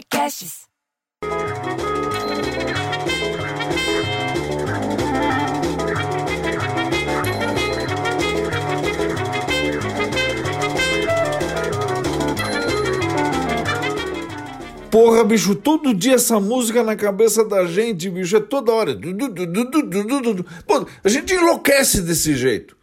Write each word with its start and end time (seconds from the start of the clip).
Podcasts. 0.00 0.60
Porra, 14.90 15.22
bicho, 15.24 15.54
todo 15.54 15.94
dia 15.94 16.14
essa 16.14 16.40
música 16.40 16.82
na 16.82 16.96
cabeça 16.96 17.44
da 17.44 17.66
gente, 17.66 18.08
bicho, 18.08 18.36
é 18.36 18.40
toda 18.40 18.72
hora. 18.72 18.98
Pô, 20.66 20.86
a 21.04 21.08
gente 21.08 21.34
enlouquece 21.34 22.00
desse 22.02 22.34
jeito. 22.34 22.76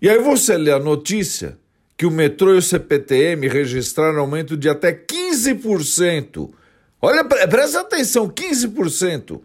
E 0.00 0.08
aí 0.08 0.18
você 0.18 0.56
lê 0.56 0.72
a 0.72 0.78
notícia 0.78 1.58
que 2.00 2.06
o 2.06 2.10
metrô 2.10 2.54
e 2.54 2.56
o 2.56 2.62
CPTM 2.62 3.46
registraram 3.46 4.20
aumento 4.20 4.56
de 4.56 4.70
até 4.70 4.90
15%. 4.90 6.50
Olha, 6.98 7.22
presta 7.22 7.80
atenção, 7.80 8.26
15% 8.26 9.38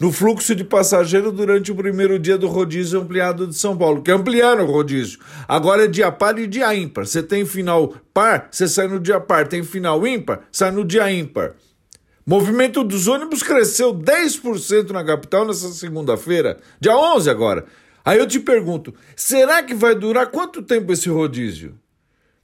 no 0.00 0.10
fluxo 0.10 0.54
de 0.54 0.64
passageiro 0.64 1.30
durante 1.30 1.70
o 1.70 1.74
primeiro 1.74 2.18
dia 2.18 2.38
do 2.38 2.48
rodízio 2.48 2.98
ampliado 2.98 3.46
de 3.46 3.54
São 3.54 3.76
Paulo, 3.76 4.00
que 4.00 4.10
ampliaram 4.10 4.64
o 4.64 4.72
rodízio. 4.72 5.18
Agora 5.46 5.84
é 5.84 5.86
dia 5.86 6.10
par 6.10 6.38
e 6.38 6.46
dia 6.46 6.74
ímpar. 6.74 7.04
Você 7.04 7.22
tem 7.22 7.44
final 7.44 7.92
par, 8.14 8.48
você 8.50 8.66
sai 8.66 8.88
no 8.88 8.98
dia 8.98 9.20
par. 9.20 9.46
Tem 9.46 9.62
final 9.62 10.06
ímpar, 10.06 10.40
sai 10.50 10.70
no 10.70 10.86
dia 10.86 11.12
ímpar. 11.12 11.56
Movimento 12.24 12.82
dos 12.82 13.06
ônibus 13.06 13.42
cresceu 13.42 13.92
10% 13.92 14.92
na 14.92 15.04
capital 15.04 15.46
nessa 15.46 15.68
segunda-feira, 15.74 16.56
dia 16.80 16.96
11 16.96 17.28
agora. 17.28 17.66
Aí 18.02 18.18
eu 18.18 18.26
te 18.26 18.40
pergunto, 18.40 18.94
será 19.14 19.62
que 19.62 19.74
vai 19.74 19.94
durar 19.94 20.28
quanto 20.28 20.62
tempo 20.62 20.90
esse 20.90 21.10
rodízio? 21.10 21.78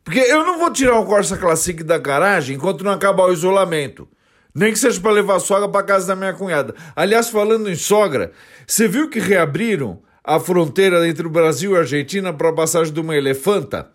Porque 0.04 0.20
eu 0.20 0.44
não 0.44 0.58
vou 0.58 0.70
tirar 0.70 1.00
o 1.00 1.06
Corsa 1.06 1.36
Classic 1.36 1.82
da 1.82 1.96
garagem 1.96 2.56
enquanto 2.56 2.84
não 2.84 2.92
acabar 2.92 3.24
o 3.24 3.32
isolamento. 3.32 4.06
Nem 4.54 4.72
que 4.72 4.78
seja 4.78 5.00
para 5.00 5.10
levar 5.10 5.36
a 5.36 5.40
sogra 5.40 5.68
para 5.68 5.82
casa 5.82 6.06
da 6.06 6.14
minha 6.14 6.34
cunhada. 6.34 6.74
Aliás, 6.94 7.30
falando 7.30 7.68
em 7.68 7.74
sogra, 7.74 8.30
você 8.66 8.86
viu 8.86 9.08
que 9.08 9.18
reabriram 9.18 10.00
a 10.22 10.38
fronteira 10.38 11.08
entre 11.08 11.26
o 11.26 11.30
Brasil 11.30 11.72
e 11.72 11.76
a 11.76 11.80
Argentina 11.80 12.32
para 12.32 12.50
a 12.50 12.54
passagem 12.54 12.92
de 12.92 13.00
uma 13.00 13.16
elefanta? 13.16 13.90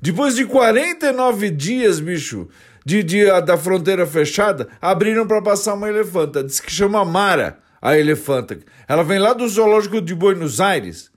Depois 0.00 0.36
de 0.36 0.46
49 0.46 1.50
dias, 1.50 2.00
bicho, 2.00 2.48
de 2.86 3.02
dia 3.02 3.40
da 3.40 3.58
fronteira 3.58 4.06
fechada, 4.06 4.68
abriram 4.80 5.26
para 5.26 5.42
passar 5.42 5.74
uma 5.74 5.88
elefanta. 5.88 6.42
Diz 6.42 6.60
que 6.60 6.72
chama 6.72 7.04
Mara, 7.04 7.58
a 7.82 7.98
elefanta. 7.98 8.58
Ela 8.88 9.02
vem 9.02 9.18
lá 9.18 9.34
do 9.34 9.46
zoológico 9.46 10.00
de 10.00 10.14
Buenos 10.14 10.60
Aires, 10.60 11.10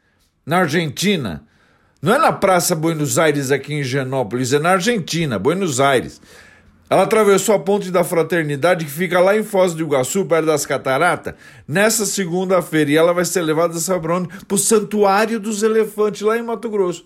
na 0.46 0.60
Argentina. 0.60 1.46
Não 2.04 2.16
é 2.16 2.18
na 2.18 2.34
Praça 2.34 2.76
Buenos 2.76 3.18
Aires 3.18 3.50
aqui 3.50 3.76
em 3.76 3.82
Genópolis, 3.82 4.52
é 4.52 4.60
na 4.60 4.72
Argentina, 4.72 5.40
Buenos 5.40 5.80
Aires. 5.80 6.20
Ela 6.90 7.04
atravessou 7.04 7.56
a 7.56 7.60
ponte 7.60 7.90
da 7.90 8.04
Fraternidade 8.04 8.84
que 8.84 8.92
fica 8.92 9.22
lá 9.22 9.38
em 9.38 9.42
Foz 9.42 9.74
do 9.74 9.84
Iguaçu, 9.84 10.26
perto 10.26 10.48
das 10.48 10.66
Cataratas, 10.66 11.36
nessa 11.66 12.06
segunda-feira. 12.06 12.92
E 12.92 12.98
ela 12.98 13.14
vai 13.14 13.24
ser 13.24 13.42
levada, 13.42 13.80
sabe 13.80 14.02
para 14.02 14.18
onde? 14.18 14.28
Para 14.28 14.54
o 14.54 14.58
Santuário 14.58 15.40
dos 15.40 15.64
Elefantes, 15.64 16.24
lá 16.24 16.38
em 16.38 16.44
Mato 16.44 16.70
Grosso. 16.70 17.06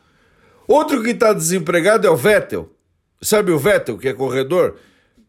Outro 0.66 1.02
que 1.02 1.10
está 1.10 1.32
desempregado 1.32 2.06
é 2.06 2.10
o 2.10 2.16
Vettel. 2.16 2.70
Sabe 3.20 3.50
o 3.50 3.58
Vettel, 3.58 3.98
que 3.98 4.06
é 4.08 4.12
corredor? 4.12 4.76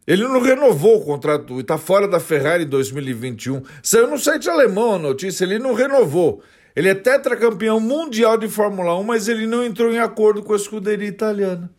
Ele 0.05 0.23
não 0.23 0.41
renovou 0.41 0.97
o 0.97 1.05
contrato 1.05 1.57
e 1.57 1.61
está 1.61 1.77
fora 1.77 2.07
da 2.07 2.19
Ferrari 2.19 2.65
em 2.65 2.67
2021. 2.67 3.63
Saiu 3.81 4.07
no 4.07 4.17
site 4.17 4.49
alemão 4.49 4.95
a 4.95 4.99
notícia, 4.99 5.43
ele 5.43 5.57
não 5.57 5.73
renovou. 5.73 6.43
Ele 6.75 6.89
é 6.89 6.95
tetracampeão 6.95 7.79
mundial 7.79 8.37
de 8.37 8.47
Fórmula 8.47 8.97
1, 8.99 9.03
mas 9.03 9.27
ele 9.27 9.47
não 9.47 9.63
entrou 9.63 9.91
em 9.91 9.99
acordo 9.99 10.43
com 10.43 10.53
a 10.53 10.55
escuderia 10.55 11.07
italiana. 11.07 11.69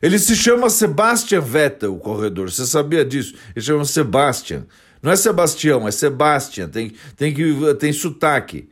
Ele 0.00 0.18
se 0.18 0.36
chama 0.36 0.68
Sebastian 0.68 1.40
Vettel, 1.40 1.94
o 1.94 1.98
corredor. 1.98 2.50
Você 2.50 2.66
sabia 2.66 3.04
disso? 3.04 3.34
Ele 3.54 3.64
chama 3.64 3.84
Sebastian. 3.84 4.66
Não 5.02 5.10
é 5.10 5.16
Sebastião, 5.16 5.86
é 5.86 5.90
Sebastian. 5.90 6.68
Tem, 6.68 6.92
tem, 7.16 7.32
que, 7.32 7.74
tem 7.78 7.92
sotaque. 7.92 8.68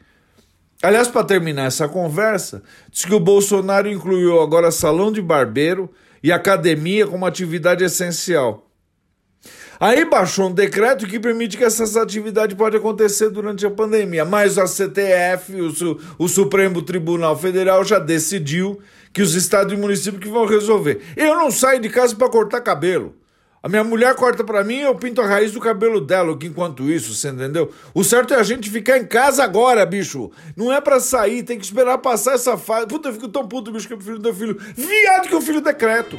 Aliás, 0.82 1.08
para 1.08 1.24
terminar 1.24 1.64
essa 1.64 1.88
conversa, 1.88 2.62
diz 2.90 3.04
que 3.04 3.14
o 3.14 3.20
Bolsonaro 3.20 3.88
incluiu 3.90 4.40
agora 4.40 4.70
salão 4.70 5.10
de 5.10 5.22
barbeiro 5.22 5.90
e 6.22 6.30
academia 6.30 7.06
como 7.06 7.24
atividade 7.24 7.82
essencial. 7.82 8.63
Aí 9.80 10.04
baixou 10.04 10.48
um 10.48 10.52
decreto 10.52 11.06
que 11.06 11.18
permite 11.18 11.56
que 11.56 11.64
essas 11.64 11.96
atividades 11.96 12.56
podem 12.56 12.78
acontecer 12.78 13.30
durante 13.30 13.66
a 13.66 13.70
pandemia, 13.70 14.24
mas 14.24 14.58
a 14.58 14.66
CTF, 14.66 15.60
o, 15.60 16.00
o 16.18 16.28
Supremo 16.28 16.82
Tribunal 16.82 17.36
Federal, 17.36 17.84
já 17.84 17.98
decidiu 17.98 18.80
que 19.12 19.22
os 19.22 19.34
estados 19.34 19.72
e 19.72 19.76
municípios 19.76 20.22
que 20.22 20.28
vão 20.28 20.46
resolver. 20.46 21.00
Eu 21.16 21.36
não 21.36 21.50
saio 21.50 21.80
de 21.80 21.88
casa 21.88 22.14
para 22.14 22.28
cortar 22.28 22.60
cabelo. 22.60 23.14
A 23.64 23.68
minha 23.68 23.82
mulher 23.82 24.14
corta 24.14 24.44
para 24.44 24.62
mim 24.62 24.80
eu 24.80 24.94
pinto 24.94 25.22
a 25.22 25.26
raiz 25.26 25.52
do 25.52 25.58
cabelo 25.58 25.98
dela, 25.98 26.36
que 26.36 26.46
enquanto 26.46 26.82
isso, 26.90 27.14
você 27.14 27.30
entendeu? 27.30 27.72
O 27.94 28.04
certo 28.04 28.34
é 28.34 28.36
a 28.36 28.42
gente 28.42 28.68
ficar 28.68 28.98
em 28.98 29.06
casa 29.06 29.42
agora, 29.42 29.86
bicho. 29.86 30.30
Não 30.54 30.70
é 30.70 30.82
para 30.82 31.00
sair, 31.00 31.42
tem 31.42 31.58
que 31.58 31.64
esperar 31.64 31.96
passar 31.96 32.34
essa 32.34 32.58
fase. 32.58 32.86
Puta, 32.86 33.08
eu 33.08 33.14
fico 33.14 33.28
tão 33.28 33.48
puto, 33.48 33.72
bicho, 33.72 33.86
que 33.86 33.94
eu 33.94 33.96
prefiro 33.96 34.20
ter 34.20 34.34
filho. 34.34 34.60
Viado 34.76 35.28
que 35.28 35.34
o 35.34 35.40
filho 35.40 35.62
decreto. 35.62 36.18